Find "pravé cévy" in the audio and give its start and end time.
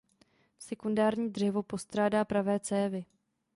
2.25-3.05